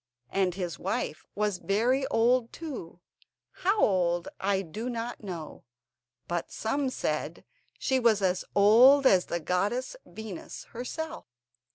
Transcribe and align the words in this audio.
And 0.31 0.55
his 0.55 0.79
wife 0.79 1.27
was 1.35 1.59
very 1.59 2.07
old 2.07 2.51
too—how 2.51 3.77
old 3.79 4.29
I 4.39 4.63
do 4.63 4.89
not 4.89 5.23
know; 5.23 5.63
but 6.27 6.51
some 6.51 6.89
said 6.89 7.45
she 7.77 7.99
was 7.99 8.19
as 8.23 8.43
old 8.55 9.05
as 9.05 9.25
the 9.27 9.39
goddess 9.39 9.95
Venus 10.07 10.63
herself. 10.71 11.27